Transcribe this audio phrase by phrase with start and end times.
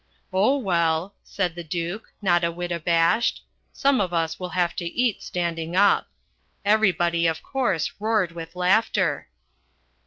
[0.33, 4.85] 'Oh, well,' said the Duke, not a whit abashed, 'some of us will have to
[4.85, 6.09] eat standing up.'
[6.65, 9.29] Everybody, of course, roared with laughter."